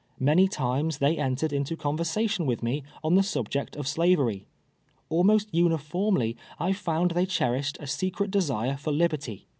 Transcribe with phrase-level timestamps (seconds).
[0.19, 4.47] Many times they entered into conversation with me on the subject of Slavery.
[5.09, 9.45] Almost uniformly I found they cherished a secret desire for liberty.